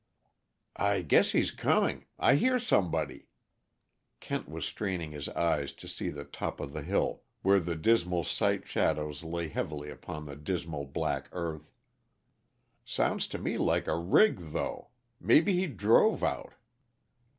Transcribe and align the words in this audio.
"I 0.81 1.03
guess 1.03 1.31
he's 1.33 1.51
coming; 1.51 2.07
I 2.17 2.33
hear 2.33 2.57
somebody." 2.57 3.27
Kent 4.19 4.49
was 4.49 4.65
straining 4.65 5.11
his 5.11 5.29
eyes 5.29 5.73
to 5.73 5.87
see 5.87 6.09
the 6.09 6.23
top 6.25 6.59
of 6.59 6.73
the 6.73 6.81
hill, 6.81 7.21
where 7.43 7.59
the 7.59 7.75
dismal 7.75 8.23
sight 8.23 8.67
shadows 8.67 9.23
lay 9.23 9.47
heavily 9.47 9.91
upon 9.91 10.25
the 10.25 10.35
dismal 10.35 10.85
black 10.85 11.29
earth. 11.33 11.69
"Sounds 12.83 13.27
to 13.27 13.37
me 13.37 13.59
like 13.59 13.85
a 13.85 13.95
rig, 13.95 14.53
though. 14.53 14.87
Maybe 15.19 15.53
he 15.53 15.67
drove 15.67 16.23
out." 16.23 16.55